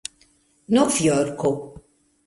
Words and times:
novjorko 0.77 1.51